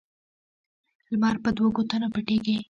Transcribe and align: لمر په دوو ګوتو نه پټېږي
لمر 1.11 1.35
په 1.43 1.49
دوو 1.55 1.75
ګوتو 1.75 1.95
نه 2.01 2.07
پټېږي 2.13 2.55